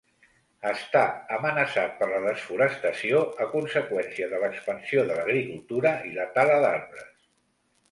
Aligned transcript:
Està 0.69 1.01
amenaçat 1.35 1.93
per 1.99 2.07
la 2.13 2.21
desforestació 2.23 3.21
a 3.45 3.47
conseqüència 3.53 4.31
de 4.33 4.41
l'expansió 4.47 5.07
de 5.13 5.21
l'agricultura 5.21 5.95
i 6.11 6.19
la 6.19 6.29
tala 6.41 6.59
d'arbres. 6.67 7.17